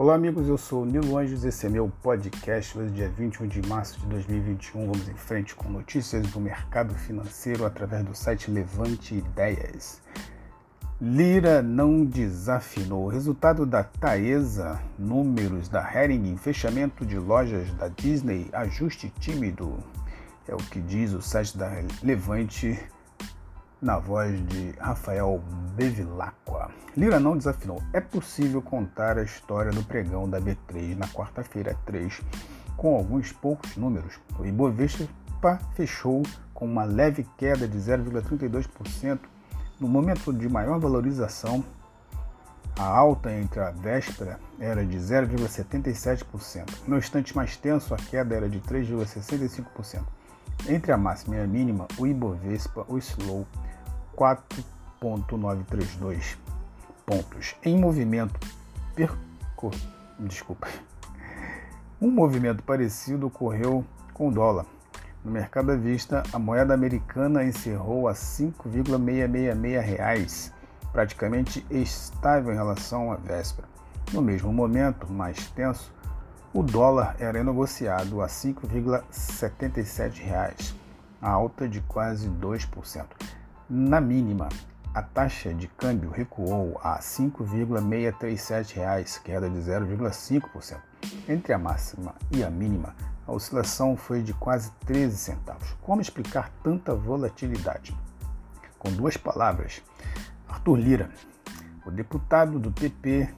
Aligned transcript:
Olá 0.00 0.14
amigos, 0.14 0.48
eu 0.48 0.56
sou 0.56 0.80
o 0.82 0.86
Nilo 0.86 1.18
Anjos, 1.18 1.44
esse 1.44 1.66
é 1.66 1.68
meu 1.68 1.92
podcast, 2.02 2.78
hoje 2.78 2.90
dia 2.90 3.10
21 3.10 3.46
de 3.46 3.60
março 3.68 4.00
de 4.00 4.06
2021. 4.06 4.86
Vamos 4.86 5.06
em 5.06 5.14
frente 5.14 5.54
com 5.54 5.68
notícias 5.68 6.26
do 6.28 6.40
mercado 6.40 6.94
financeiro 6.94 7.66
através 7.66 8.02
do 8.02 8.14
site 8.14 8.50
Levante 8.50 9.16
Ideias. 9.16 10.00
Lira 10.98 11.60
não 11.60 12.02
desafinou. 12.02 13.08
Resultado 13.08 13.66
da 13.66 13.84
Taesa, 13.84 14.80
números 14.98 15.68
da 15.68 15.82
Hering, 15.94 16.34
fechamento 16.38 17.04
de 17.04 17.18
lojas 17.18 17.70
da 17.74 17.88
Disney, 17.88 18.48
ajuste 18.54 19.12
tímido. 19.20 19.84
É 20.48 20.54
o 20.54 20.56
que 20.56 20.80
diz 20.80 21.12
o 21.12 21.20
site 21.20 21.58
da 21.58 21.70
Levante 22.02 22.82
na 23.82 23.98
voz 23.98 24.40
de 24.46 24.70
Rafael 24.78 25.42
Bevilacqua. 25.74 26.70
Lira 26.96 27.20
não 27.20 27.36
desafinou. 27.36 27.82
É 27.92 28.00
possível 28.00 28.60
contar 28.60 29.18
a 29.18 29.22
história 29.22 29.70
do 29.70 29.82
pregão 29.82 30.28
da 30.28 30.40
B3 30.40 30.96
na 30.96 31.06
quarta-feira 31.08 31.76
3 31.86 32.20
com 32.76 32.96
alguns 32.96 33.32
poucos 33.32 33.76
números. 33.76 34.18
O 34.38 34.46
Ibovespa 34.46 35.58
fechou 35.74 36.22
com 36.54 36.64
uma 36.64 36.84
leve 36.84 37.26
queda 37.36 37.68
de 37.68 37.78
0,32% 37.78 39.18
no 39.78 39.88
momento 39.88 40.32
de 40.32 40.48
maior 40.48 40.78
valorização. 40.78 41.64
A 42.78 42.84
alta 42.84 43.30
entre 43.32 43.60
a 43.60 43.70
véspera 43.70 44.40
era 44.58 44.84
de 44.84 44.96
0,77%. 44.96 46.68
No 46.86 46.96
instante 46.96 47.36
mais 47.36 47.56
tenso, 47.56 47.94
a 47.94 47.98
queda 47.98 48.34
era 48.34 48.48
de 48.48 48.60
3,65%. 48.60 50.02
Entre 50.68 50.92
a 50.92 50.96
máxima 50.96 51.36
e 51.36 51.40
a 51.40 51.46
mínima, 51.46 51.86
o 51.98 52.06
Ibovespa 52.06 52.84
oscilou 52.88 53.46
4,932 55.00 56.38
pontos. 57.06 57.56
Em 57.64 57.76
movimento 57.76 58.38
perco... 58.94 59.70
desculpa. 60.18 60.68
Um 62.00 62.10
movimento 62.10 62.62
parecido 62.62 63.26
ocorreu 63.26 63.84
com 64.14 64.28
o 64.28 64.32
dólar. 64.32 64.66
No 65.24 65.30
mercado 65.30 65.72
à 65.72 65.76
vista, 65.76 66.22
a 66.32 66.38
moeda 66.38 66.72
americana 66.72 67.44
encerrou 67.44 68.08
a 68.08 68.14
5,666 68.14 69.84
reais, 69.84 70.52
praticamente 70.92 71.66
estável 71.70 72.52
em 72.52 72.56
relação 72.56 73.12
à 73.12 73.16
véspera. 73.16 73.68
No 74.12 74.22
mesmo 74.22 74.50
momento, 74.52 75.12
mais 75.12 75.50
tenso, 75.50 75.92
o 76.52 76.62
dólar 76.62 77.16
era 77.18 77.44
negociado 77.44 78.22
a 78.22 78.26
5,77 78.26 80.22
reais, 80.22 80.74
alta 81.20 81.68
de 81.68 81.80
quase 81.82 82.28
2%. 82.28 83.04
Na 83.68 84.00
mínima, 84.00 84.48
a 84.92 85.02
taxa 85.02 85.54
de 85.54 85.68
câmbio 85.68 86.10
recuou 86.10 86.80
a 86.82 86.94
R$ 86.94 87.00
5,637, 87.00 89.22
queda 89.22 89.48
de 89.48 89.58
0,5%. 89.58 90.80
Entre 91.28 91.52
a 91.52 91.58
máxima 91.58 92.14
e 92.30 92.42
a 92.42 92.50
mínima, 92.50 92.94
a 93.26 93.32
oscilação 93.32 93.96
foi 93.96 94.20
de 94.20 94.34
quase 94.34 94.72
13 94.86 95.16
centavos. 95.16 95.76
Como 95.80 96.00
explicar 96.00 96.50
tanta 96.64 96.94
volatilidade? 96.94 97.96
Com 98.78 98.90
duas 98.90 99.16
palavras, 99.16 99.80
Arthur 100.48 100.76
Lira, 100.76 101.10
o 101.86 101.90
deputado 101.90 102.58
do 102.58 102.72
PP 102.72 103.28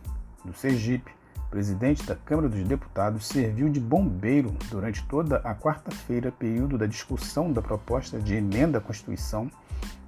do 0.44 0.54
Sergipe, 0.54 1.12
presidente 1.50 2.02
da 2.04 2.16
Câmara 2.16 2.48
dos 2.48 2.64
Deputados, 2.64 3.26
serviu 3.26 3.68
de 3.68 3.78
bombeiro 3.78 4.56
durante 4.70 5.06
toda 5.06 5.36
a 5.44 5.54
quarta-feira, 5.54 6.32
período 6.32 6.78
da 6.78 6.86
discussão 6.86 7.52
da 7.52 7.60
proposta 7.60 8.18
de 8.18 8.34
emenda 8.34 8.78
à 8.78 8.80
Constituição 8.80 9.50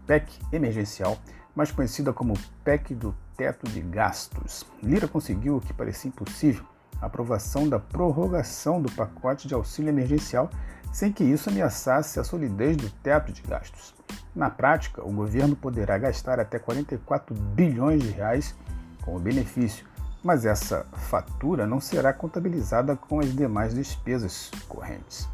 PEC 0.06 0.40
emergencial, 0.52 1.18
mais 1.54 1.70
conhecida 1.70 2.12
como 2.12 2.38
PEC 2.64 2.94
do 2.94 3.14
teto 3.36 3.68
de 3.68 3.80
gastos. 3.80 4.64
Lira 4.82 5.08
conseguiu 5.08 5.56
o 5.56 5.60
que 5.60 5.72
parecia 5.72 6.08
impossível, 6.08 6.64
a 7.00 7.06
aprovação 7.06 7.68
da 7.68 7.78
prorrogação 7.78 8.80
do 8.80 8.90
pacote 8.92 9.48
de 9.48 9.54
auxílio 9.54 9.90
emergencial, 9.90 10.50
sem 10.92 11.12
que 11.12 11.24
isso 11.24 11.50
ameaçasse 11.50 12.20
a 12.20 12.24
solidez 12.24 12.76
do 12.76 12.88
teto 12.88 13.32
de 13.32 13.42
gastos. 13.42 13.94
Na 14.34 14.50
prática, 14.50 15.04
o 15.04 15.12
governo 15.12 15.56
poderá 15.56 15.98
gastar 15.98 16.38
até 16.38 16.58
44 16.58 17.34
bilhões 17.34 18.02
de 18.02 18.10
reais 18.10 18.54
com 19.02 19.16
o 19.16 19.20
benefício, 19.20 19.86
mas 20.22 20.46
essa 20.46 20.86
fatura 20.94 21.66
não 21.66 21.80
será 21.80 22.12
contabilizada 22.12 22.96
com 22.96 23.20
as 23.20 23.34
demais 23.34 23.74
despesas 23.74 24.50
correntes. 24.68 25.28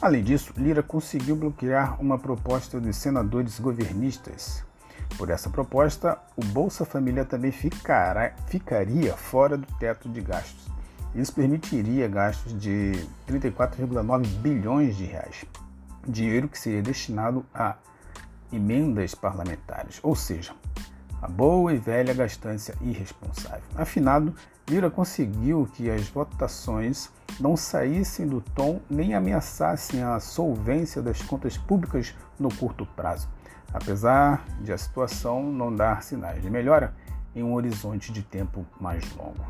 Além 0.00 0.24
disso, 0.24 0.54
Lira 0.56 0.82
conseguiu 0.82 1.36
bloquear 1.36 2.00
uma 2.00 2.18
proposta 2.18 2.80
dos 2.80 2.96
senadores 2.96 3.60
governistas. 3.60 4.64
Por 5.18 5.28
essa 5.28 5.50
proposta, 5.50 6.18
o 6.34 6.42
Bolsa 6.42 6.86
Família 6.86 7.22
também 7.22 7.52
ficará, 7.52 8.32
ficaria 8.46 9.14
fora 9.14 9.58
do 9.58 9.66
teto 9.78 10.08
de 10.08 10.22
gastos. 10.22 10.68
Isso 11.14 11.34
permitiria 11.34 12.08
gastos 12.08 12.58
de 12.58 12.92
34,9 13.28 14.26
bilhões 14.38 14.96
de 14.96 15.04
reais, 15.04 15.44
dinheiro 16.08 16.48
que 16.48 16.58
seria 16.58 16.82
destinado 16.82 17.44
a 17.52 17.76
emendas 18.50 19.14
parlamentares, 19.14 20.00
ou 20.02 20.16
seja, 20.16 20.54
a 21.20 21.28
boa 21.28 21.72
e 21.72 21.76
velha 21.76 22.14
gastância 22.14 22.74
irresponsável. 22.80 23.62
Afinado, 23.74 24.34
Lira 24.68 24.90
conseguiu 24.90 25.68
que 25.74 25.90
as 25.90 26.08
votações 26.08 27.10
não 27.38 27.56
saíssem 27.56 28.26
do 28.26 28.40
tom 28.40 28.80
nem 28.88 29.14
ameaçassem 29.14 30.02
a 30.02 30.18
solvência 30.20 31.02
das 31.02 31.20
contas 31.22 31.58
públicas 31.58 32.14
no 32.38 32.54
curto 32.54 32.86
prazo, 32.86 33.28
apesar 33.72 34.44
de 34.60 34.72
a 34.72 34.78
situação 34.78 35.42
não 35.42 35.74
dar 35.74 36.02
sinais 36.02 36.42
de 36.42 36.48
melhora 36.48 36.94
em 37.34 37.42
um 37.42 37.54
horizonte 37.54 38.12
de 38.12 38.22
tempo 38.22 38.64
mais 38.80 39.04
longo. 39.14 39.44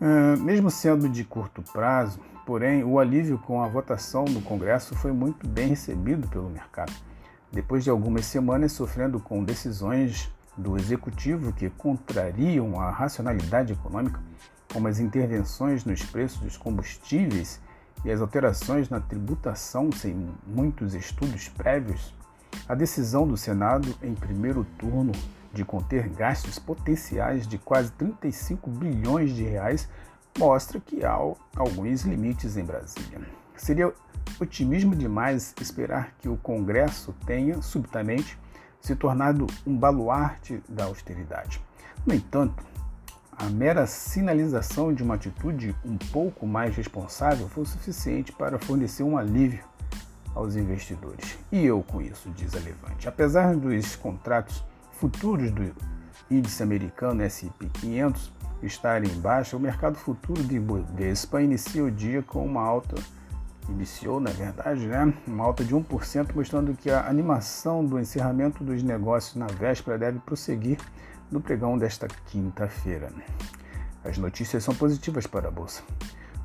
Uh, 0.00 0.36
mesmo 0.40 0.70
sendo 0.70 1.08
de 1.08 1.22
curto 1.22 1.62
prazo, 1.72 2.18
porém, 2.44 2.82
o 2.82 2.98
alívio 2.98 3.38
com 3.38 3.62
a 3.62 3.68
votação 3.68 4.24
no 4.24 4.40
Congresso 4.40 4.96
foi 4.96 5.12
muito 5.12 5.46
bem 5.46 5.68
recebido 5.68 6.26
pelo 6.28 6.50
mercado 6.50 6.92
depois 7.52 7.84
de 7.84 7.90
algumas 7.90 8.24
semanas 8.24 8.72
sofrendo 8.72 9.20
com 9.20 9.44
decisões 9.44 10.32
do 10.56 10.76
executivo 10.76 11.52
que 11.52 11.68
contrariam 11.68 12.80
a 12.80 12.90
racionalidade 12.90 13.74
econômica, 13.74 14.20
como 14.72 14.88
as 14.88 14.98
intervenções 14.98 15.84
nos 15.84 16.02
preços 16.02 16.40
dos 16.40 16.56
combustíveis 16.56 17.60
e 18.04 18.10
as 18.10 18.20
alterações 18.20 18.88
na 18.88 19.00
tributação 19.00 19.92
sem 19.92 20.30
muitos 20.46 20.94
estudos 20.94 21.48
prévios, 21.48 22.14
a 22.68 22.74
decisão 22.74 23.26
do 23.26 23.36
Senado 23.36 23.94
em 24.02 24.14
primeiro 24.14 24.66
turno 24.78 25.12
de 25.52 25.64
conter 25.64 26.08
gastos 26.08 26.58
potenciais 26.58 27.46
de 27.46 27.58
quase 27.58 27.92
35 27.92 28.70
bilhões 28.70 29.34
de 29.34 29.42
reais 29.42 29.88
mostra 30.38 30.80
que 30.80 31.04
há 31.04 31.12
alguns 31.56 32.02
limites 32.02 32.56
em 32.56 32.64
Brasília. 32.64 33.41
Seria 33.62 33.94
otimismo 34.40 34.92
demais 34.96 35.54
esperar 35.60 36.16
que 36.18 36.28
o 36.28 36.36
Congresso 36.36 37.14
tenha, 37.24 37.62
subitamente, 37.62 38.36
se 38.80 38.96
tornado 38.96 39.46
um 39.64 39.76
baluarte 39.76 40.60
da 40.68 40.86
austeridade. 40.86 41.62
No 42.04 42.12
entanto, 42.12 42.60
a 43.30 43.44
mera 43.44 43.86
sinalização 43.86 44.92
de 44.92 45.04
uma 45.04 45.14
atitude 45.14 45.76
um 45.84 45.96
pouco 45.96 46.44
mais 46.44 46.74
responsável 46.74 47.48
foi 47.48 47.64
suficiente 47.64 48.32
para 48.32 48.58
fornecer 48.58 49.04
um 49.04 49.16
alívio 49.16 49.62
aos 50.34 50.56
investidores. 50.56 51.38
E 51.52 51.64
eu 51.64 51.84
com 51.84 52.02
isso, 52.02 52.30
diz 52.30 52.56
a 52.56 52.58
Levante. 52.58 53.08
Apesar 53.08 53.54
dos 53.54 53.94
contratos 53.94 54.64
futuros 54.90 55.52
do 55.52 55.72
índice 56.28 56.64
americano 56.64 57.22
S&P 57.22 57.68
500 57.74 58.32
estarem 58.60 59.08
em 59.08 59.20
baixa, 59.20 59.56
o 59.56 59.60
mercado 59.60 59.94
futuro 59.94 60.42
de 60.42 60.56
Ibovespa 60.56 61.40
inicia 61.40 61.84
o 61.84 61.92
dia 61.92 62.24
com 62.24 62.44
uma 62.44 62.60
alta 62.62 62.96
iniciou, 63.68 64.20
na 64.20 64.30
verdade, 64.30 64.86
né, 64.86 65.12
uma 65.26 65.44
alta 65.44 65.64
de 65.64 65.74
1%, 65.74 66.34
mostrando 66.34 66.74
que 66.74 66.90
a 66.90 67.08
animação 67.08 67.84
do 67.84 67.98
encerramento 67.98 68.64
dos 68.64 68.82
negócios 68.82 69.36
na 69.36 69.46
véspera 69.46 69.98
deve 69.98 70.18
prosseguir 70.18 70.78
no 71.30 71.40
pregão 71.40 71.78
desta 71.78 72.08
quinta-feira. 72.26 73.08
As 74.04 74.18
notícias 74.18 74.64
são 74.64 74.74
positivas 74.74 75.26
para 75.26 75.48
a 75.48 75.50
Bolsa. 75.50 75.82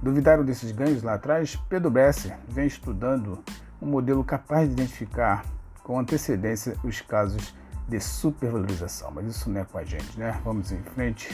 Duvidaram 0.02 0.46
desses 0.46 0.72
ganhos 0.72 1.02
lá 1.02 1.16
atrás? 1.16 1.56
Pedro 1.68 1.90
Besser 1.90 2.38
vem 2.48 2.68
estudando 2.68 3.44
um 3.81 3.88
modelo 3.88 4.24
capaz 4.24 4.68
de 4.68 4.74
identificar 4.74 5.44
com 5.84 6.00
antecedência 6.00 6.78
os 6.84 7.02
casos 7.02 7.56
de 7.88 8.00
supervalorização, 8.00 9.12
mas 9.12 9.25
isso 9.25 9.50
não 9.50 9.62
é 9.62 9.66
com 9.66 9.78
a 9.78 9.84
gente, 9.84 10.20
né? 10.20 10.40
Vamos 10.44 10.72
em 10.72 10.81
frente 10.84 11.34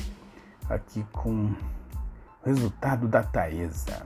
aqui 0.69 1.06
com 1.12 1.47
o 1.47 1.56
resultado 2.45 3.07
da 3.07 3.24
Taesa. 3.24 4.06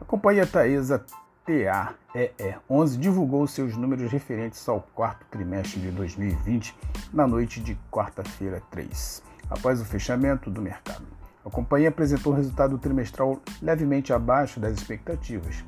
A 0.00 0.04
companhia 0.04 0.46
Taesa 0.46 1.04
TAEE11 1.44 2.98
divulgou 2.98 3.46
seus 3.48 3.76
números 3.76 4.12
referentes 4.12 4.68
ao 4.68 4.80
quarto 4.94 5.26
trimestre 5.28 5.80
de 5.80 5.90
2020 5.90 6.74
na 7.12 7.26
noite 7.26 7.60
de 7.60 7.76
quarta-feira 7.90 8.62
3, 8.70 9.22
após 9.50 9.80
o 9.80 9.84
fechamento 9.84 10.50
do 10.50 10.62
mercado. 10.62 11.04
A 11.44 11.50
companhia 11.50 11.88
apresentou 11.88 12.32
resultado 12.32 12.78
trimestral 12.78 13.40
levemente 13.60 14.12
abaixo 14.12 14.60
das 14.60 14.74
expectativas, 14.74 15.64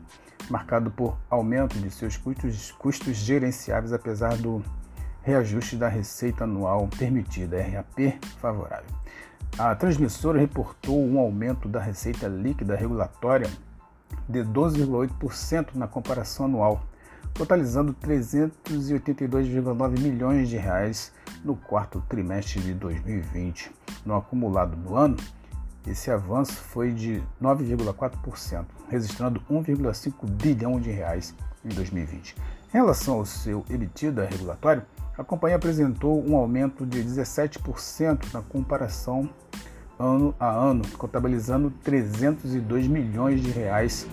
marcado 0.49 0.93
por 0.93 1.17
aumento 1.29 1.77
de 1.79 1.91
seus 1.91 2.17
custos, 2.17 2.71
custos 2.73 3.17
gerenciáveis 3.17 3.93
apesar 3.93 4.37
do 4.37 4.63
reajuste 5.23 5.77
da 5.77 5.89
receita 5.89 6.45
anual 6.45 6.89
permitida, 6.97 7.61
RAP, 7.61 8.21
favorável. 8.39 8.95
A 9.59 9.75
transmissora 9.75 10.39
reportou 10.39 11.05
um 11.05 11.19
aumento 11.19 11.69
da 11.69 11.81
receita 11.81 12.29
líquida 12.29 12.77
regulatória 12.77 13.51
de 14.29 14.45
12,8% 14.45 15.75
na 15.75 15.87
comparação 15.87 16.47
anual, 16.47 16.83
totalizando 17.35 17.95
382,9 17.95 20.01
milhões 20.01 20.49
de 20.49 20.57
reais 20.57 21.13
no 21.45 21.55
quarto 21.57 22.03
trimestre 22.09 22.61
de 22.61 22.75
2020. 22.75 23.71
No 24.05 24.17
acumulado 24.17 24.77
do 24.77 24.97
ano, 24.97 25.17
esse 25.87 26.11
avanço 26.11 26.55
foi 26.55 26.93
de 26.93 27.23
9,4%, 27.41 28.67
registrando 28.89 29.41
1,5 29.51 30.29
bilhão 30.31 30.79
de 30.79 30.91
reais 30.91 31.35
em 31.65 31.69
2020. 31.69 32.37
Em 32.73 32.77
relação 32.77 33.15
ao 33.15 33.27
seu 33.27 33.65
EBITDA 33.69 34.27
regulatório, 34.27 34.85
a 35.17 35.25
companhia 35.25 35.57
apresentou 35.57 36.25
um 36.27 36.37
aumento 36.37 36.87
de 36.87 37.03
17% 37.03 38.33
na 38.33 38.43
comparação 38.43 39.29
ano 40.01 40.35
a 40.41 40.49
ano, 40.51 40.83
contabilizando 40.97 41.71
302 41.85 42.87
milhões 42.87 43.43
de 43.43 43.51
reais 43.51 44.09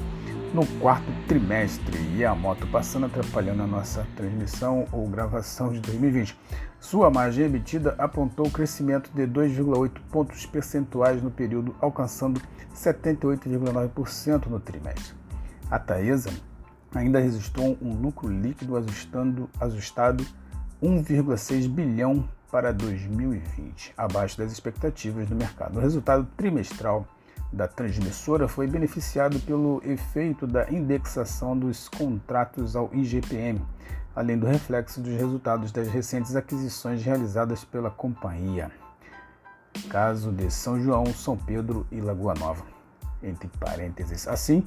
no 0.54 0.66
quarto 0.80 1.08
trimestre. 1.28 1.98
E 2.16 2.26
a 2.26 2.36
moto 2.36 2.68
passando 2.68 3.06
atrapalhando 3.06 3.64
a 3.64 3.68
nossa 3.68 4.06
transmissão 4.16 4.86
ou 4.92 5.08
gravação 5.08 5.72
de 5.72 5.80
2020. 5.80 6.38
Sua 6.80 7.10
margem 7.10 7.46
emitida 7.46 7.96
apontou 7.98 8.52
crescimento 8.52 9.10
de 9.14 9.26
2,8 9.26 9.92
pontos 10.12 10.46
percentuais 10.46 11.24
no 11.24 11.32
período, 11.32 11.76
alcançando 11.82 12.42
78,9% 12.76 14.48
no 14.48 14.60
trimestre. 14.60 15.16
A 15.72 15.80
Taesa 15.80 16.30
ainda 16.94 17.20
registrou 17.20 17.78
um 17.82 17.94
lucro 17.94 18.30
líquido 18.30 18.78
ajustando, 18.78 19.50
ajustado 19.60 20.26
1,6 20.82 21.68
bilhão 21.68 22.28
para 22.52 22.72
2020, 22.72 23.94
abaixo 23.98 24.38
das 24.38 24.52
expectativas 24.52 25.28
do 25.28 25.36
mercado. 25.36 25.78
O 25.78 25.82
resultado 25.82 26.28
trimestral 26.38 27.06
da 27.52 27.68
transmissora 27.68 28.48
foi 28.48 28.68
beneficiado 28.68 29.40
pelo 29.42 29.82
efeito 29.86 30.46
da 30.46 30.70
indexação 30.72 31.58
dos 31.58 31.88
contratos 31.90 32.76
ao 32.76 32.90
IGPM, 32.94 33.62
além 34.16 34.38
do 34.38 34.48
reflexo 34.48 35.00
dos 35.02 35.14
resultados 35.14 35.72
das 35.72 35.88
recentes 35.88 36.36
aquisições 36.36 37.04
realizadas 37.04 37.64
pela 37.64 37.90
companhia. 37.90 38.72
Caso 39.90 40.32
de 40.32 40.52
São 40.52 40.82
João, 40.82 41.06
São 41.08 41.38
Pedro 41.38 41.86
e 41.92 42.02
Lagoa 42.02 42.34
Nova, 42.34 42.66
entre 43.22 43.48
parênteses, 43.60 44.28
assim 44.28 44.66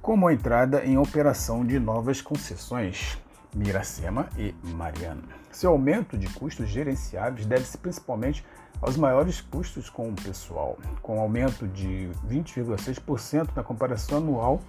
como 0.00 0.28
a 0.28 0.34
entrada 0.34 0.84
em 0.84 0.98
operação 0.98 1.64
de 1.64 1.78
novas 1.78 2.20
concessões 2.20 3.18
Miracema 3.54 4.28
e 4.36 4.54
Mariana. 4.74 5.22
Seu 5.50 5.70
aumento 5.70 6.18
de 6.18 6.28
custos 6.28 6.68
gerenciáveis 6.68 7.46
deve-se 7.46 7.78
principalmente 7.78 8.44
aos 8.82 8.96
maiores 8.96 9.40
custos 9.40 9.88
com 9.88 10.10
o 10.10 10.14
pessoal, 10.14 10.76
com 11.00 11.20
aumento 11.20 11.66
de 11.68 12.10
20,6% 12.28 13.50
na 13.54 13.62
comparação 13.62 14.18
anual, 14.18 14.60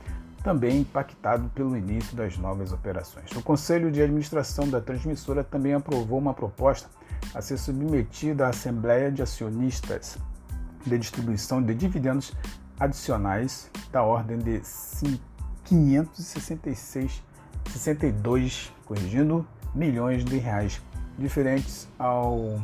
também 0.44 0.82
impactado 0.82 1.50
pelo 1.50 1.76
início 1.76 2.16
das 2.16 2.38
novas 2.38 2.72
operações. 2.72 3.32
O 3.32 3.42
Conselho 3.42 3.92
de 3.92 4.02
Administração 4.02 4.70
da 4.70 4.80
transmissora 4.80 5.44
também 5.44 5.74
aprovou 5.74 6.20
uma 6.20 6.36
proposta 6.36 6.88
a 7.34 7.42
ser 7.42 7.58
submetida 7.58 8.46
à 8.46 8.50
Assembleia 8.50 9.12
de 9.12 9.24
Acionistas 9.24 10.20
de 10.86 11.00
distribuição 11.00 11.64
de 11.64 11.74
dividendos 11.74 12.32
adicionais 12.80 13.72
da 13.92 14.04
ordem 14.04 14.38
de 14.38 14.62
566 15.64 17.24
62, 17.72 18.72
corrigindo, 18.86 19.46
milhões 19.74 20.24
de 20.24 20.38
reais, 20.38 20.82
diferentes 21.18 21.88
ao 21.98 22.62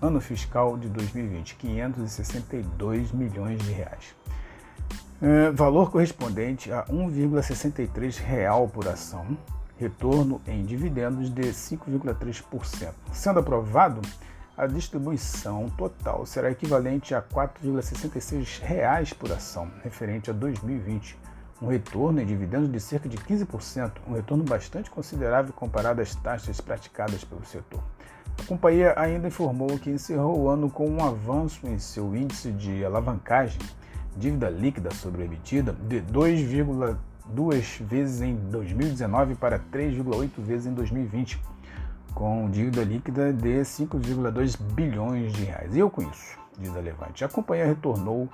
ano 0.00 0.20
fiscal 0.20 0.76
de 0.76 0.88
2020, 0.88 1.56
562 1.56 3.12
milhões 3.12 3.60
de 3.62 3.72
reais. 3.72 4.14
É, 5.20 5.50
valor 5.50 5.90
correspondente 5.90 6.70
a 6.70 6.84
1,63 6.84 8.18
real 8.18 8.68
por 8.68 8.86
ação, 8.86 9.36
retorno 9.78 10.40
em 10.46 10.64
dividendos 10.64 11.30
de 11.30 11.42
5,3%. 11.42 12.92
Sendo 13.12 13.40
aprovado, 13.40 14.00
a 14.56 14.66
distribuição 14.66 15.68
total 15.76 16.24
será 16.24 16.50
equivalente 16.50 17.14
a 17.14 17.20
4,66 17.20 18.60
reais 18.62 19.12
por 19.12 19.30
ação, 19.30 19.70
referente 19.82 20.30
a 20.30 20.32
2020, 20.32 21.16
um 21.60 21.68
retorno 21.68 22.20
em 22.20 22.26
dividendos 22.26 22.70
de 22.70 22.78
cerca 22.78 23.08
de 23.08 23.16
15%, 23.16 23.92
um 24.06 24.14
retorno 24.14 24.44
bastante 24.44 24.90
considerável 24.90 25.52
comparado 25.52 26.02
às 26.02 26.14
taxas 26.14 26.60
praticadas 26.60 27.24
pelo 27.24 27.44
setor. 27.44 27.82
A 28.38 28.42
companhia 28.44 28.92
ainda 28.96 29.28
informou 29.28 29.78
que 29.78 29.90
encerrou 29.90 30.38
o 30.38 30.48
ano 30.48 30.68
com 30.68 30.88
um 30.88 31.04
avanço 31.04 31.66
em 31.66 31.78
seu 31.78 32.14
índice 32.14 32.52
de 32.52 32.84
alavancagem, 32.84 33.60
dívida 34.16 34.50
líquida 34.50 34.92
sobre 34.92 35.24
emitida, 35.24 35.72
de 35.72 36.02
2,2 36.02 37.82
vezes 37.82 38.20
em 38.20 38.34
2019 38.34 39.34
para 39.36 39.58
3,8 39.58 40.30
vezes 40.38 40.66
em 40.66 40.74
2020, 40.74 41.40
com 42.14 42.50
dívida 42.50 42.82
líquida 42.82 43.32
de 43.32 43.60
5,2 43.60 44.60
bilhões 44.72 45.32
de 45.32 45.44
reais. 45.44 45.74
E 45.74 45.78
eu 45.78 45.90
com 45.90 46.02
isso, 46.02 46.38
diz 46.58 46.74
a 46.76 46.80
Levante, 46.80 47.24
a 47.24 47.28
companhia 47.28 47.66
retornou 47.66 48.28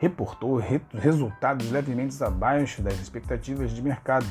reportou 0.00 0.58
resultados 0.94 1.70
levemente 1.70 2.24
abaixo 2.24 2.80
das 2.80 2.94
expectativas 2.94 3.70
de 3.70 3.82
mercado, 3.82 4.26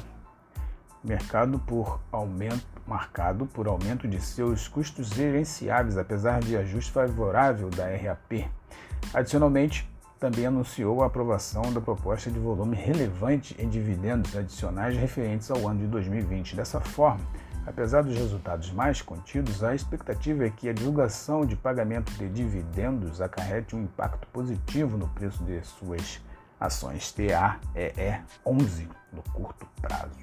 mercado 1.04 1.60
por 1.60 2.00
aumento, 2.12 2.66
marcado 2.88 3.45
por 3.45 3.68
aumento 3.68 4.07
de 4.07 4.19
seus 4.19 4.68
custos 4.68 5.10
gerenciáveis, 5.10 5.95
apesar 5.95 6.39
de 6.39 6.57
ajuste 6.57 6.92
favorável 6.92 7.69
da 7.69 7.86
RAP. 7.86 8.50
Adicionalmente, 9.13 9.88
também 10.19 10.48
anunciou 10.48 11.04
a 11.04 11.06
aprovação 11.06 11.71
da 11.71 11.80
proposta 11.80 12.31
de 12.31 12.39
volume 12.39 12.75
relevante 12.75 13.56
em 13.60 13.69
dividendos 13.69 14.36
adicionais 14.36 14.98
referentes 14.98 15.51
ao 15.51 15.68
ano 15.68 15.81
de 15.81 15.88
2020. 15.88 16.56
Dessa 16.56 16.81
forma, 16.81 17.21
Apesar 17.69 18.01
dos 18.01 18.18
resultados 18.18 18.71
mais 18.71 19.00
contidos, 19.00 19.63
a 19.63 19.75
expectativa 19.75 20.44
é 20.44 20.50
que 20.50 20.68
a 20.68 20.74
divulgação 20.74 21.45
de 21.45 21.56
pagamento 21.56 22.12
de 22.13 22.27
dividendos 22.27 23.21
acarrete 23.21 23.75
um 23.75 23.83
impacto 23.83 24.27
positivo 24.30 24.98
no 24.98 25.07
preço 25.10 25.44
de 25.44 25.62
suas 25.62 26.19
ações 26.60 27.12
TAEE 27.12 28.24
11 28.44 28.89
no 29.13 29.21
curto 29.31 29.68
prazo. 29.80 30.18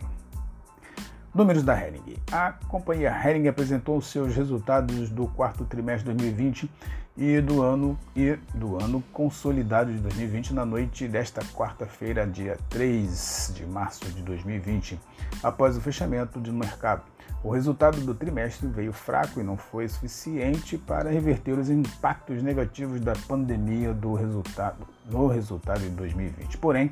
Números 1.32 1.62
da 1.62 1.80
Hering. 1.80 2.16
A 2.32 2.50
companhia 2.66 3.10
Hering 3.10 3.46
apresentou 3.46 4.02
seus 4.02 4.34
resultados 4.34 5.08
do 5.08 5.28
quarto 5.28 5.64
trimestre 5.64 6.12
de 6.12 6.16
2020 6.16 6.68
e 7.16 7.40
do 7.40 7.62
ano 7.62 7.96
e 8.16 8.36
do 8.54 8.76
ano 8.76 9.04
consolidado 9.12 9.92
de 9.92 10.00
2020 10.00 10.52
na 10.52 10.66
noite 10.66 11.06
desta 11.06 11.42
quarta-feira, 11.54 12.26
dia 12.26 12.58
3 12.68 13.52
de 13.54 13.64
março 13.64 14.04
de 14.06 14.20
2020, 14.22 14.98
após 15.44 15.76
o 15.76 15.80
fechamento 15.80 16.40
do 16.40 16.52
mercado. 16.52 17.15
O 17.42 17.50
resultado 17.50 18.00
do 18.00 18.14
trimestre 18.14 18.66
veio 18.66 18.92
fraco 18.92 19.40
e 19.40 19.44
não 19.44 19.56
foi 19.56 19.88
suficiente 19.88 20.76
para 20.76 21.10
reverter 21.10 21.56
os 21.58 21.70
impactos 21.70 22.42
negativos 22.42 23.00
da 23.00 23.12
pandemia 23.28 23.94
do 23.94 24.14
resultado, 24.14 24.86
no 25.08 25.28
resultado 25.28 25.80
de 25.80 25.90
2020. 25.90 26.58
Porém, 26.58 26.90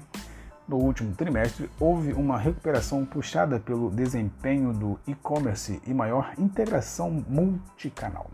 no 0.67 0.77
último 0.77 1.15
trimestre, 1.15 1.69
houve 1.79 2.13
uma 2.13 2.39
recuperação 2.39 3.05
puxada 3.05 3.61
pelo 3.61 3.91
desempenho 3.91 4.73
do 4.73 4.99
e-commerce 5.07 5.81
e 5.87 5.93
maior 5.93 6.33
integração 6.39 7.11
multicanal. 7.29 8.31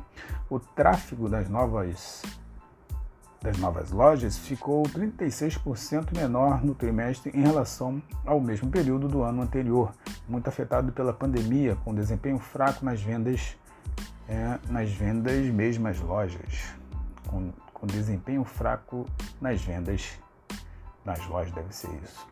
O 0.49 0.61
tráfego 0.61 1.29
das 1.29 1.49
novas 1.49 2.23
das 3.43 3.57
novas 3.57 3.91
lojas 3.91 4.37
ficou 4.37 4.83
36% 4.83 6.15
menor 6.15 6.63
no 6.63 6.75
trimestre 6.75 7.33
em 7.35 7.41
relação 7.41 8.03
ao 8.25 8.39
mesmo 8.39 8.71
período 8.71 9.09
do 9.09 9.23
ano 9.23 9.43
anterior, 9.43 9.93
muito 10.29 10.49
afetado 10.49 10.93
pela 10.93 11.13
pandemia, 11.13 11.77
com 11.77 11.95
desempenho 11.95 12.39
fraco 12.39 12.85
nas 12.85 13.01
vendas, 13.01 13.57
é, 14.29 14.59
nas 14.69 14.91
vendas 14.91 15.47
mesmas 15.47 15.99
lojas, 16.01 16.75
com, 17.27 17.51
com 17.73 17.87
desempenho 17.87 18.45
fraco 18.45 19.07
nas 19.41 19.63
vendas 19.63 20.19
nas 21.03 21.27
lojas, 21.27 21.53
deve 21.55 21.75
ser 21.75 21.91
isso. 22.05 22.27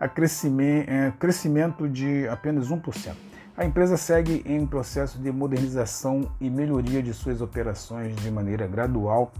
A 0.00 0.08
crescimento, 0.08 0.88
é, 0.88 1.12
crescimento 1.18 1.88
de 1.88 2.26
apenas 2.28 2.68
1%. 2.70 3.14
A 3.56 3.64
empresa 3.64 3.96
segue 3.96 4.42
em 4.46 4.66
processo 4.66 5.16
de 5.18 5.30
modernização 5.30 6.32
e 6.40 6.50
melhoria 6.50 7.00
de 7.00 7.14
suas 7.14 7.40
operações 7.40 8.16
de 8.16 8.28
maneira 8.28 8.66
gradual 8.66 9.30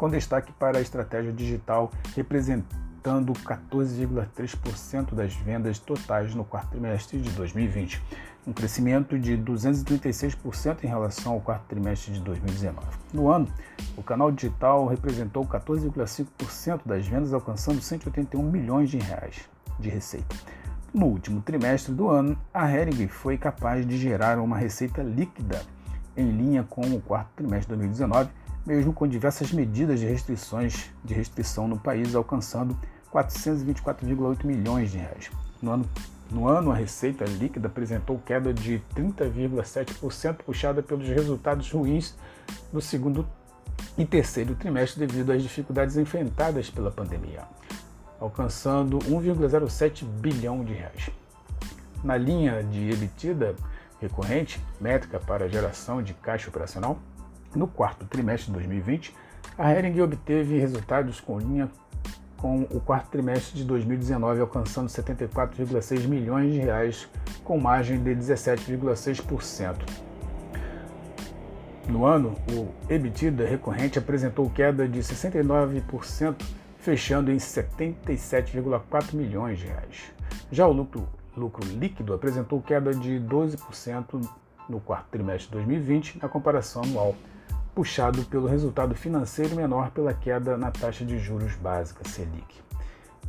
com 0.00 0.08
destaque 0.08 0.50
para 0.52 0.78
a 0.78 0.80
estratégia 0.80 1.30
digital, 1.30 1.92
representando 2.16 3.34
14,3% 3.34 5.12
das 5.12 5.34
vendas 5.34 5.78
totais 5.78 6.34
no 6.34 6.42
quarto 6.42 6.70
trimestre 6.70 7.20
de 7.20 7.28
2020, 7.32 8.02
um 8.46 8.52
crescimento 8.54 9.18
de 9.18 9.36
236% 9.36 10.84
em 10.84 10.86
relação 10.86 11.34
ao 11.34 11.40
quarto 11.42 11.66
trimestre 11.66 12.14
de 12.14 12.20
2019. 12.20 12.80
No 13.12 13.28
ano, 13.30 13.46
o 13.94 14.02
canal 14.02 14.32
digital 14.32 14.86
representou 14.86 15.44
14,5% 15.44 16.80
das 16.86 17.06
vendas, 17.06 17.34
alcançando 17.34 17.82
181 17.82 18.42
milhões 18.42 18.88
de 18.88 18.96
reais 18.96 19.50
de 19.78 19.90
receita. 19.90 20.34
No 20.94 21.08
último 21.08 21.42
trimestre 21.42 21.92
do 21.92 22.08
ano, 22.08 22.38
a 22.54 22.66
Hering 22.72 23.06
foi 23.06 23.36
capaz 23.36 23.86
de 23.86 23.98
gerar 23.98 24.38
uma 24.38 24.56
receita 24.56 25.02
líquida 25.02 25.60
em 26.16 26.30
linha 26.30 26.64
com 26.64 26.80
o 26.80 27.02
quarto 27.02 27.28
trimestre 27.36 27.76
de 27.76 27.80
2019, 27.80 28.39
mesmo 28.66 28.92
com 28.92 29.06
diversas 29.06 29.52
medidas 29.52 30.00
de 30.00 30.06
restrições 30.06 30.90
de 31.04 31.14
restrição 31.14 31.66
no 31.66 31.78
país, 31.78 32.14
alcançando 32.14 32.78
424,8 33.12 34.44
milhões 34.44 34.90
de 34.90 34.98
reais. 34.98 35.30
No 35.60 35.72
ano, 35.72 35.90
no 36.30 36.48
ano, 36.48 36.70
a 36.70 36.74
receita 36.74 37.24
líquida 37.24 37.66
apresentou 37.66 38.18
queda 38.18 38.54
de 38.54 38.82
30,7%, 38.94 40.36
puxada 40.44 40.82
pelos 40.82 41.08
resultados 41.08 41.70
ruins 41.72 42.14
do 42.72 42.80
segundo 42.80 43.26
e 43.98 44.04
terceiro 44.04 44.54
trimestre 44.54 45.04
devido 45.06 45.32
às 45.32 45.42
dificuldades 45.42 45.96
enfrentadas 45.96 46.70
pela 46.70 46.90
pandemia, 46.90 47.42
alcançando 48.20 48.98
1,07 49.00 50.04
bilhão 50.04 50.64
de 50.64 50.72
reais. 50.72 51.10
Na 52.04 52.16
linha 52.16 52.62
de 52.62 52.90
EBITDA 52.90 53.56
recorrente, 54.00 54.60
métrica 54.80 55.18
para 55.18 55.48
geração 55.48 56.02
de 56.02 56.14
caixa 56.14 56.48
operacional, 56.48 56.98
no 57.54 57.66
quarto 57.66 58.06
trimestre 58.06 58.46
de 58.46 58.52
2020, 58.52 59.14
a 59.58 59.72
Hering 59.72 60.00
obteve 60.00 60.58
resultados 60.58 61.20
com 61.20 61.38
linha 61.38 61.70
com 62.36 62.62
o 62.70 62.80
quarto 62.80 63.10
trimestre 63.10 63.58
de 63.58 63.64
2019 63.64 64.40
alcançando 64.40 64.88
74,6 64.88 66.06
milhões 66.06 66.52
de 66.52 66.58
reais 66.58 67.08
com 67.44 67.58
margem 67.58 68.02
de 68.02 68.10
17,6%. 68.10 69.76
No 71.86 72.06
ano, 72.06 72.34
o 72.52 72.68
EBITDA 72.88 73.44
recorrente 73.44 73.98
apresentou 73.98 74.48
queda 74.48 74.88
de 74.88 75.00
69%, 75.00 76.36
fechando 76.78 77.30
em 77.30 77.36
77,4 77.36 79.12
milhões 79.12 79.58
de 79.58 79.66
reais. 79.66 80.12
Já 80.50 80.66
o 80.66 80.72
lucro, 80.72 81.08
lucro 81.36 81.66
líquido 81.66 82.14
apresentou 82.14 82.62
queda 82.62 82.94
de 82.94 83.20
12% 83.20 84.26
no 84.70 84.80
quarto 84.80 85.08
trimestre 85.10 85.48
de 85.48 85.52
2020 85.52 86.18
na 86.22 86.28
comparação 86.28 86.82
anual, 86.82 87.14
puxado 87.74 88.24
pelo 88.24 88.46
resultado 88.46 88.94
financeiro 88.94 89.56
menor 89.56 89.90
pela 89.90 90.14
queda 90.14 90.56
na 90.56 90.70
taxa 90.70 91.04
de 91.04 91.18
juros 91.18 91.54
básica 91.56 92.08
Selic 92.08 92.60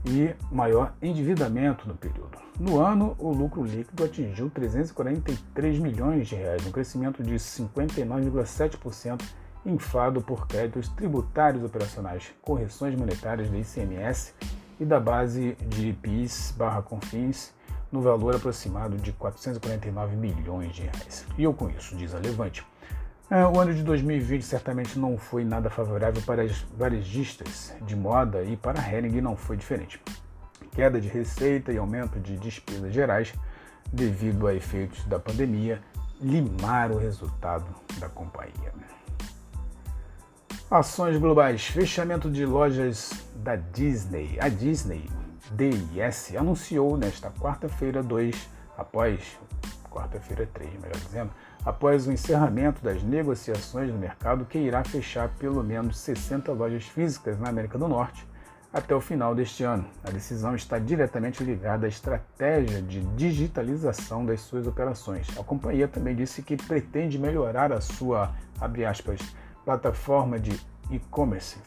e 0.05 0.33
maior 0.51 0.93
endividamento 1.01 1.87
no 1.87 1.95
período. 1.95 2.37
No 2.59 2.79
ano, 2.79 3.15
o 3.19 3.31
lucro 3.31 3.63
líquido 3.63 4.03
atingiu 4.03 4.49
343 4.49 5.79
milhões 5.79 6.27
de 6.27 6.35
reais, 6.35 6.65
um 6.65 6.71
crescimento 6.71 7.23
de 7.23 7.35
59,7%, 7.35 9.21
inflado 9.65 10.21
por 10.21 10.47
créditos 10.47 10.89
tributários 10.89 11.63
operacionais, 11.63 12.33
correções 12.41 12.95
monetárias 12.95 13.49
da 13.49 13.57
ICMS 13.57 14.33
e 14.79 14.85
da 14.85 14.99
base 14.99 15.55
de 15.67 15.93
PIS/CONFINS 15.93 17.53
no 17.91 18.01
valor 18.01 18.35
aproximado 18.35 18.97
de 18.97 19.11
449 19.11 20.15
milhões 20.15 20.73
de 20.73 20.83
reais. 20.83 21.25
E 21.37 21.43
eu 21.43 21.53
com 21.53 21.69
isso, 21.69 21.95
diz 21.95 22.15
a 22.15 22.19
Levante, 22.19 22.65
é, 23.29 23.45
o 23.45 23.59
ano 23.59 23.73
de 23.73 23.81
2020 23.83 24.43
certamente 24.43 24.99
não 24.99 25.17
foi 25.17 25.45
nada 25.45 25.69
favorável 25.69 26.21
para 26.23 26.43
as 26.43 26.65
varejistas 26.77 27.73
de 27.81 27.95
moda 27.95 28.43
e 28.43 28.57
para 28.57 28.79
a 28.79 28.93
Hering 28.93 29.21
não 29.21 29.37
foi 29.37 29.55
diferente. 29.55 30.01
Queda 30.71 30.99
de 30.99 31.07
receita 31.07 31.71
e 31.71 31.77
aumento 31.77 32.19
de 32.19 32.37
despesas 32.37 32.93
gerais 32.93 33.33
devido 33.91 34.47
a 34.47 34.53
efeitos 34.53 35.05
da 35.05 35.19
pandemia 35.19 35.81
limaram 36.21 36.95
o 36.95 36.99
resultado 36.99 37.65
da 37.99 38.07
companhia. 38.09 38.73
Ações 40.69 41.17
globais. 41.17 41.65
Fechamento 41.65 42.29
de 42.29 42.45
lojas 42.45 43.11
da 43.35 43.55
Disney. 43.55 44.37
A 44.39 44.47
Disney, 44.47 45.09
DIS, 45.55 46.35
anunciou 46.35 46.97
nesta 46.97 47.29
quarta-feira 47.29 48.01
2, 48.01 48.49
após 48.77 49.37
quarta-feira 49.89 50.47
3, 50.53 50.73
melhor 50.73 50.95
dizendo, 50.95 51.31
após 51.65 52.07
o 52.07 52.11
encerramento 52.11 52.81
das 52.81 53.03
negociações 53.03 53.91
no 53.91 53.99
mercado, 53.99 54.45
que 54.45 54.57
irá 54.57 54.83
fechar 54.83 55.29
pelo 55.37 55.63
menos 55.63 55.97
60 55.97 56.51
lojas 56.53 56.85
físicas 56.85 57.37
na 57.37 57.49
América 57.49 57.77
do 57.77 57.87
Norte 57.87 58.25
até 58.73 58.95
o 58.95 59.01
final 59.01 59.35
deste 59.35 59.63
ano. 59.63 59.85
A 60.03 60.09
decisão 60.09 60.55
está 60.55 60.79
diretamente 60.79 61.43
ligada 61.43 61.85
à 61.85 61.89
estratégia 61.89 62.81
de 62.81 63.01
digitalização 63.15 64.25
das 64.25 64.39
suas 64.41 64.65
operações. 64.65 65.27
A 65.37 65.43
companhia 65.43 65.87
também 65.87 66.15
disse 66.15 66.41
que 66.41 66.55
pretende 66.55 67.19
melhorar 67.19 67.73
a 67.73 67.81
sua, 67.81 68.33
aspas, 68.89 69.19
plataforma 69.65 70.39
de 70.39 70.57
e-commerce, 70.91 71.57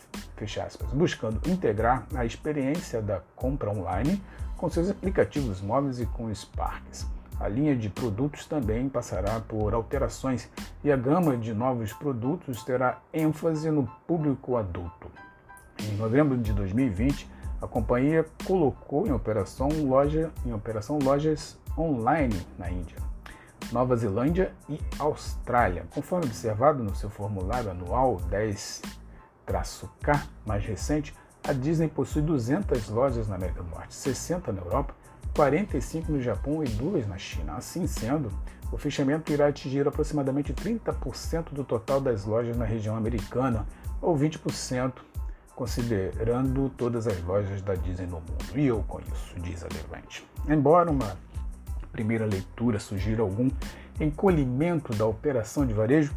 buscando 0.92 1.40
integrar 1.48 2.06
a 2.14 2.24
experiência 2.24 3.00
da 3.00 3.20
compra 3.34 3.70
online 3.70 4.22
com 4.56 4.68
seus 4.68 4.90
aplicativos 4.90 5.60
móveis 5.60 6.00
e 6.00 6.06
com 6.06 6.32
Sparks. 6.34 7.06
A 7.40 7.48
linha 7.48 7.74
de 7.74 7.88
produtos 7.88 8.46
também 8.46 8.88
passará 8.88 9.40
por 9.40 9.74
alterações 9.74 10.48
e 10.84 10.92
a 10.92 10.96
gama 10.96 11.36
de 11.36 11.52
novos 11.52 11.92
produtos 11.92 12.62
terá 12.62 13.00
ênfase 13.12 13.70
no 13.70 13.86
público 14.06 14.56
adulto. 14.56 15.10
Em 15.82 15.96
novembro 15.96 16.38
de 16.38 16.52
2020, 16.52 17.28
a 17.60 17.66
companhia 17.66 18.24
colocou 18.46 19.06
em 19.06 19.12
operação, 19.12 19.68
loja, 19.68 20.30
em 20.46 20.52
operação 20.52 20.98
lojas 21.02 21.58
online 21.76 22.40
na 22.58 22.70
Índia, 22.70 22.98
Nova 23.72 23.96
Zelândia 23.96 24.52
e 24.68 24.78
Austrália. 24.98 25.86
Conforme 25.92 26.26
observado 26.26 26.84
no 26.84 26.94
seu 26.94 27.10
formulário 27.10 27.70
anual 27.70 28.20
10-K 29.46 30.22
mais 30.46 30.64
recente, 30.64 31.14
a 31.46 31.52
Disney 31.52 31.88
possui 31.88 32.22
200 32.22 32.88
lojas 32.88 33.28
na 33.28 33.36
América 33.36 33.62
do 33.62 33.70
Norte, 33.70 33.94
60 33.94 34.52
na 34.52 34.60
Europa 34.60 34.94
45 35.34 36.12
no 36.12 36.22
Japão 36.22 36.62
e 36.62 36.68
duas 36.68 37.06
na 37.06 37.18
China. 37.18 37.54
Assim 37.56 37.86
sendo, 37.86 38.30
o 38.70 38.78
fechamento 38.78 39.32
irá 39.32 39.48
atingir 39.48 39.86
aproximadamente 39.86 40.54
30% 40.54 41.52
do 41.52 41.64
total 41.64 42.00
das 42.00 42.24
lojas 42.24 42.56
na 42.56 42.64
região 42.64 42.96
americana, 42.96 43.66
ou 44.00 44.16
20% 44.16 44.92
considerando 45.54 46.68
todas 46.76 47.06
as 47.06 47.22
lojas 47.22 47.62
da 47.62 47.74
Disney 47.74 48.06
no 48.06 48.16
mundo. 48.16 48.44
E 48.54 48.66
eu 48.66 48.82
com 48.86 49.00
isso, 49.00 49.34
diz 49.40 49.62
a 49.62 49.68
Levante. 49.72 50.26
Embora 50.48 50.90
uma 50.90 51.16
primeira 51.92 52.26
leitura 52.26 52.78
sugira 52.80 53.22
algum 53.22 53.50
encolhimento 54.00 54.92
da 54.94 55.06
operação 55.06 55.64
de 55.66 55.72
varejo, 55.72 56.12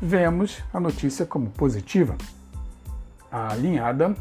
vemos 0.00 0.62
a 0.72 0.80
notícia 0.80 1.24
como 1.24 1.50
positiva. 1.50 2.16
Alinhada 3.30 4.14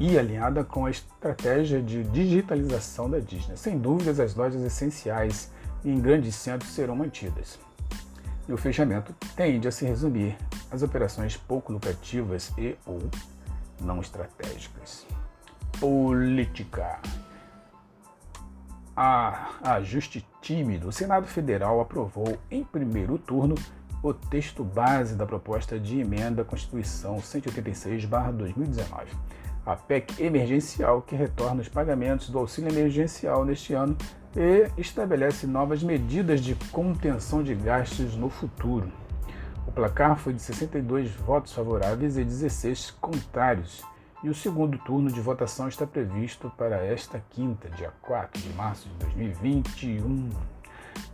e 0.00 0.18
alinhada 0.18 0.64
com 0.64 0.86
a 0.86 0.90
estratégia 0.90 1.82
de 1.82 2.04
digitalização 2.04 3.10
da 3.10 3.18
Disney. 3.18 3.56
Sem 3.56 3.78
dúvidas, 3.78 4.20
as 4.20 4.34
lojas 4.34 4.62
essenciais 4.62 5.50
em 5.84 6.00
grandes 6.00 6.34
centros 6.34 6.70
serão 6.72 6.96
mantidas. 6.96 7.58
E 8.48 8.52
o 8.52 8.56
fechamento 8.56 9.14
tende 9.36 9.68
a 9.68 9.72
se 9.72 9.84
resumir 9.84 10.36
às 10.70 10.82
operações 10.82 11.36
pouco 11.36 11.72
lucrativas 11.72 12.52
e 12.56 12.76
ou 12.86 12.98
não 13.80 14.00
estratégicas. 14.00 15.06
Política. 15.78 16.98
A 18.96 19.50
ajuste 19.62 20.26
tímido, 20.40 20.88
o 20.88 20.92
Senado 20.92 21.26
Federal 21.26 21.80
aprovou 21.80 22.36
em 22.50 22.64
primeiro 22.64 23.16
turno 23.18 23.54
o 24.02 24.14
texto 24.14 24.62
base 24.62 25.14
da 25.14 25.26
proposta 25.26 25.78
de 25.78 26.00
emenda 26.00 26.42
à 26.42 26.44
Constituição 26.44 27.16
186/2019 27.16 29.08
a 29.68 29.76
PEC 29.76 30.22
emergencial, 30.22 31.02
que 31.02 31.14
retorna 31.14 31.60
os 31.60 31.68
pagamentos 31.68 32.30
do 32.30 32.38
auxílio 32.38 32.70
emergencial 32.70 33.44
neste 33.44 33.74
ano 33.74 33.94
e 34.34 34.70
estabelece 34.80 35.46
novas 35.46 35.82
medidas 35.82 36.40
de 36.40 36.54
contenção 36.72 37.42
de 37.42 37.54
gastos 37.54 38.16
no 38.16 38.30
futuro. 38.30 38.90
O 39.66 39.72
placar 39.72 40.16
foi 40.16 40.32
de 40.32 40.40
62 40.40 41.10
votos 41.16 41.52
favoráveis 41.52 42.16
e 42.16 42.24
16 42.24 42.92
contrários, 42.92 43.82
e 44.24 44.30
o 44.30 44.34
segundo 44.34 44.78
turno 44.78 45.12
de 45.12 45.20
votação 45.20 45.68
está 45.68 45.86
previsto 45.86 46.50
para 46.56 46.82
esta 46.82 47.22
quinta, 47.28 47.68
dia 47.68 47.92
4 48.00 48.40
de 48.40 48.48
março 48.54 48.88
de 48.88 48.94
2021. 49.04 50.30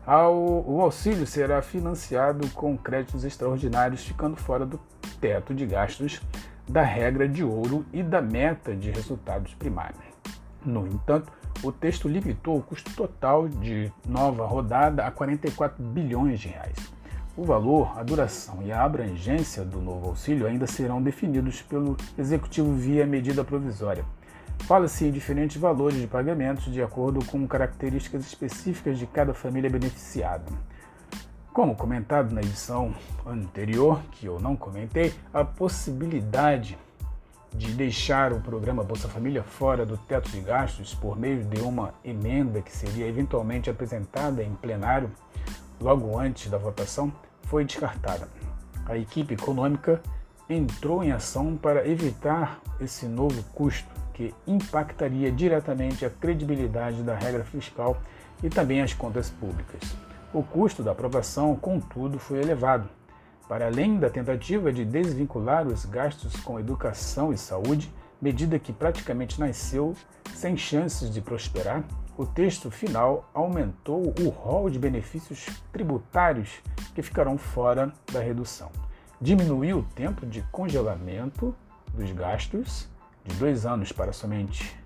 O 0.06 0.80
auxílio 0.80 1.26
será 1.26 1.62
financiado 1.62 2.48
com 2.50 2.76
créditos 2.76 3.24
extraordinários, 3.24 4.04
ficando 4.04 4.36
fora 4.36 4.66
do 4.66 4.78
teto 5.20 5.54
de 5.54 5.66
gastos 5.66 6.20
da 6.68 6.82
regra 6.82 7.28
de 7.28 7.44
ouro 7.44 7.84
e 7.92 8.02
da 8.02 8.22
meta 8.22 8.74
de 8.74 8.90
resultados 8.90 9.54
primários. 9.54 10.02
No 10.64 10.86
entanto, 10.86 11.30
o 11.62 11.70
texto 11.70 12.08
limitou 12.08 12.58
o 12.58 12.62
custo 12.62 12.90
total 12.94 13.48
de 13.48 13.92
nova 14.06 14.46
rodada 14.46 15.06
a 15.06 15.10
44 15.10 15.82
bilhões 15.82 16.40
de 16.40 16.48
reais. 16.48 16.76
O 17.36 17.44
valor, 17.44 17.98
a 17.98 18.02
duração 18.02 18.62
e 18.62 18.70
a 18.70 18.82
abrangência 18.82 19.64
do 19.64 19.80
novo 19.80 20.08
auxílio 20.08 20.46
ainda 20.46 20.66
serão 20.66 21.02
definidos 21.02 21.62
pelo 21.62 21.96
Executivo 22.16 22.72
via 22.72 23.06
medida 23.06 23.42
provisória. 23.42 24.04
Fala-se 24.60 25.04
em 25.04 25.10
diferentes 25.10 25.60
valores 25.60 26.00
de 26.00 26.06
pagamentos 26.06 26.72
de 26.72 26.82
acordo 26.82 27.22
com 27.26 27.46
características 27.46 28.24
específicas 28.26 28.98
de 28.98 29.06
cada 29.06 29.34
família 29.34 29.68
beneficiada. 29.68 30.44
Como 31.52 31.76
comentado 31.76 32.32
na 32.34 32.40
edição 32.40 32.94
anterior, 33.26 34.02
que 34.10 34.26
eu 34.26 34.40
não 34.40 34.56
comentei, 34.56 35.14
a 35.32 35.44
possibilidade 35.44 36.78
de 37.54 37.72
deixar 37.72 38.32
o 38.32 38.40
programa 38.40 38.82
Bolsa 38.82 39.08
Família 39.08 39.42
fora 39.42 39.86
do 39.86 39.96
teto 39.96 40.28
de 40.30 40.40
gastos 40.40 40.94
por 40.94 41.16
meio 41.16 41.44
de 41.44 41.60
uma 41.60 41.94
emenda 42.04 42.60
que 42.60 42.74
seria 42.74 43.06
eventualmente 43.06 43.70
apresentada 43.70 44.42
em 44.42 44.54
plenário 44.54 45.10
logo 45.80 46.18
antes 46.18 46.50
da 46.50 46.58
votação 46.58 47.12
foi 47.44 47.64
descartada. 47.64 48.28
A 48.86 48.96
equipe 48.96 49.34
econômica 49.34 50.02
entrou 50.48 51.04
em 51.04 51.12
ação 51.12 51.56
para 51.56 51.86
evitar 51.86 52.60
esse 52.80 53.06
novo 53.06 53.42
custo 53.54 54.03
que 54.14 54.32
impactaria 54.46 55.30
diretamente 55.30 56.06
a 56.06 56.10
credibilidade 56.10 57.02
da 57.02 57.14
regra 57.14 57.44
fiscal 57.44 58.00
e 58.42 58.48
também 58.48 58.80
as 58.80 58.94
contas 58.94 59.28
públicas. 59.28 59.94
O 60.32 60.42
custo 60.42 60.82
da 60.82 60.92
aprovação, 60.92 61.54
contudo, 61.54 62.18
foi 62.18 62.40
elevado. 62.40 62.88
Para 63.48 63.66
além 63.66 63.98
da 63.98 64.08
tentativa 64.08 64.72
de 64.72 64.84
desvincular 64.84 65.66
os 65.66 65.84
gastos 65.84 66.34
com 66.40 66.58
educação 66.58 67.32
e 67.32 67.36
saúde, 67.36 67.92
medida 68.20 68.58
que 68.58 68.72
praticamente 68.72 69.38
nasceu 69.38 69.94
sem 70.34 70.56
chances 70.56 71.12
de 71.12 71.20
prosperar, 71.20 71.84
o 72.16 72.24
texto 72.24 72.70
final 72.70 73.28
aumentou 73.34 74.14
o 74.20 74.28
rol 74.28 74.70
de 74.70 74.78
benefícios 74.78 75.46
tributários 75.72 76.62
que 76.94 77.02
ficarão 77.02 77.36
fora 77.36 77.92
da 78.12 78.20
redução. 78.20 78.70
Diminuiu 79.20 79.78
o 79.78 79.82
tempo 79.82 80.24
de 80.24 80.42
congelamento 80.52 81.54
dos 81.92 82.10
gastos 82.12 82.88
de 83.24 83.34
dois 83.36 83.64
anos 83.66 83.92
para 83.92 84.12
somente 84.12 84.84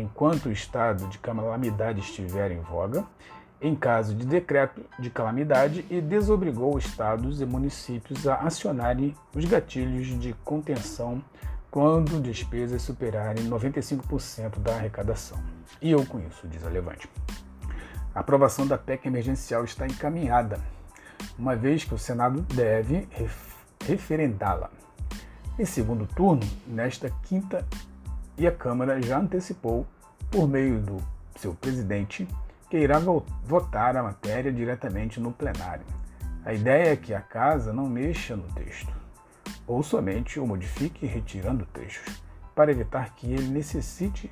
enquanto 0.00 0.46
o 0.46 0.52
estado 0.52 1.08
de 1.08 1.18
calamidade 1.18 2.00
estiver 2.00 2.50
em 2.50 2.60
voga, 2.60 3.04
em 3.60 3.74
caso 3.74 4.14
de 4.14 4.26
decreto 4.26 4.82
de 4.98 5.08
calamidade, 5.08 5.84
e 5.88 6.00
desobrigou 6.00 6.78
estados 6.78 7.40
e 7.40 7.46
municípios 7.46 8.26
a 8.28 8.36
acionarem 8.36 9.14
os 9.34 9.44
gatilhos 9.44 10.06
de 10.20 10.34
contenção 10.44 11.22
quando 11.70 12.20
despesas 12.20 12.82
superarem 12.82 13.48
95% 13.48 14.58
da 14.58 14.74
arrecadação. 14.74 15.38
E 15.80 15.90
eu 15.90 16.04
com 16.06 16.18
isso, 16.20 16.46
diz 16.46 16.64
a 16.64 16.68
Levante. 16.68 17.08
A 18.14 18.20
aprovação 18.20 18.66
da 18.66 18.78
PEC 18.78 19.06
emergencial 19.06 19.64
está 19.64 19.86
encaminhada, 19.86 20.60
uma 21.38 21.56
vez 21.56 21.84
que 21.84 21.94
o 21.94 21.98
Senado 21.98 22.40
deve 22.42 23.08
referendá-la. 23.84 24.70
Em 25.58 25.64
segundo 25.64 26.06
turno, 26.06 26.42
nesta 26.66 27.10
quinta, 27.22 27.66
e 28.36 28.46
a 28.46 28.52
Câmara 28.52 29.00
já 29.00 29.18
antecipou, 29.18 29.86
por 30.30 30.46
meio 30.46 30.80
do 30.80 31.02
seu 31.38 31.54
presidente, 31.54 32.28
que 32.68 32.76
irá 32.76 32.98
votar 33.44 33.96
a 33.96 34.02
matéria 34.02 34.52
diretamente 34.52 35.18
no 35.18 35.32
plenário. 35.32 35.86
A 36.44 36.52
ideia 36.52 36.92
é 36.92 36.96
que 36.96 37.14
a 37.14 37.20
Casa 37.20 37.72
não 37.72 37.88
mexa 37.88 38.36
no 38.36 38.44
texto 38.52 38.96
ou 39.66 39.82
somente 39.82 40.38
o 40.38 40.46
modifique 40.46 41.06
retirando 41.06 41.66
trechos, 41.66 42.22
para 42.54 42.70
evitar 42.70 43.14
que 43.14 43.26
ele 43.26 43.48
necessite 43.48 44.30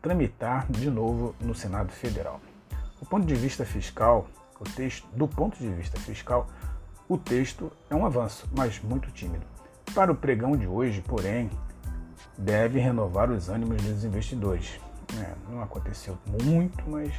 tramitar 0.00 0.66
de 0.70 0.90
novo 0.90 1.34
no 1.40 1.54
Senado 1.54 1.92
Federal. 1.92 2.40
Do 2.98 3.06
ponto 3.06 3.26
de 3.26 3.34
vista 3.34 3.64
fiscal, 3.64 4.26
o 4.58 4.64
texto, 4.64 5.06
do 5.14 5.26
ponto 5.26 5.58
de 5.58 5.68
vista 5.70 5.98
fiscal, 6.00 6.46
o 7.08 7.16
texto 7.16 7.70
é 7.90 7.94
um 7.94 8.04
avanço, 8.04 8.48
mas 8.56 8.80
muito 8.80 9.10
tímido. 9.10 9.44
Para 9.94 10.10
o 10.10 10.14
pregão 10.14 10.56
de 10.56 10.66
hoje, 10.66 11.02
porém, 11.02 11.50
deve 12.38 12.78
renovar 12.78 13.30
os 13.30 13.50
ânimos 13.50 13.82
dos 13.82 14.04
investidores. 14.04 14.80
É, 15.20 15.34
não 15.50 15.62
aconteceu 15.62 16.16
muito, 16.42 16.82
mas 16.88 17.12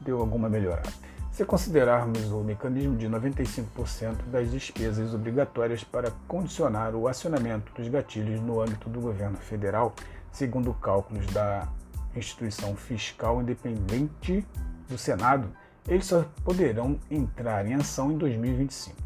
deu 0.00 0.20
alguma 0.20 0.48
melhorada. 0.48 0.90
Se 1.30 1.44
considerarmos 1.44 2.30
o 2.32 2.42
mecanismo 2.42 2.96
de 2.96 3.06
95% 3.06 4.22
das 4.32 4.50
despesas 4.50 5.12
obrigatórias 5.12 5.84
para 5.84 6.10
condicionar 6.26 6.94
o 6.94 7.06
acionamento 7.06 7.70
dos 7.74 7.88
gatilhos 7.88 8.40
no 8.40 8.58
âmbito 8.62 8.88
do 8.88 8.98
governo 8.98 9.36
federal, 9.36 9.94
segundo 10.32 10.72
cálculos 10.72 11.26
da 11.26 11.68
instituição 12.14 12.74
fiscal 12.74 13.42
independente 13.42 14.46
do 14.88 14.96
Senado, 14.96 15.50
eles 15.86 16.06
só 16.06 16.24
poderão 16.42 16.98
entrar 17.10 17.66
em 17.66 17.74
ação 17.74 18.12
em 18.12 18.16
2025. 18.16 18.96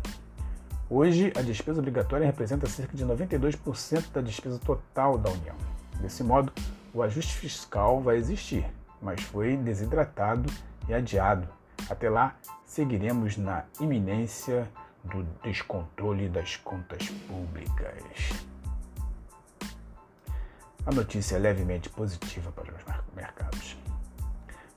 Hoje, 0.92 1.32
a 1.36 1.40
despesa 1.40 1.78
obrigatória 1.78 2.26
representa 2.26 2.66
cerca 2.66 2.96
de 2.96 3.06
92% 3.06 4.10
da 4.12 4.20
despesa 4.20 4.58
total 4.58 5.16
da 5.16 5.30
União. 5.30 5.54
Desse 6.00 6.24
modo, 6.24 6.52
o 6.92 7.00
ajuste 7.00 7.32
fiscal 7.34 8.00
vai 8.00 8.16
existir, 8.16 8.66
mas 9.00 9.22
foi 9.22 9.56
desidratado 9.56 10.52
e 10.88 10.92
adiado 10.92 11.48
até 11.88 12.10
lá, 12.10 12.36
seguiremos 12.64 13.36
na 13.36 13.64
iminência 13.80 14.68
do 15.04 15.22
descontrole 15.42 16.28
das 16.28 16.56
contas 16.56 17.08
públicas. 17.08 18.44
A 20.84 20.90
notícia 20.92 21.36
é 21.36 21.38
levemente 21.38 21.88
positiva 21.88 22.50
para 22.52 22.74
os 22.74 23.14
mercados. 23.14 23.76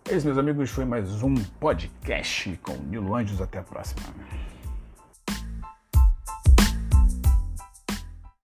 É 0.10 0.16
isso, 0.16 0.26
meus 0.26 0.38
amigos. 0.38 0.70
Foi 0.70 0.86
mais 0.86 1.24
um 1.24 1.34
podcast 1.60 2.56
com 2.62 2.74
Nilo 2.74 3.16
Anjos. 3.16 3.42
Até 3.42 3.60
a 3.60 3.64
próxima. 3.64 4.02